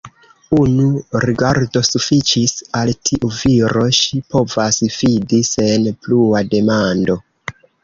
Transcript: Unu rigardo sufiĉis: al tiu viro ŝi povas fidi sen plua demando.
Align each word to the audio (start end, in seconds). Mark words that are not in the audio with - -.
Unu 0.59 0.85
rigardo 1.25 1.83
sufiĉis: 1.89 2.55
al 2.79 2.93
tiu 3.11 3.31
viro 3.43 3.85
ŝi 3.99 4.23
povas 4.37 4.83
fidi 4.97 5.45
sen 5.53 5.89
plua 6.07 6.45
demando. 6.57 7.21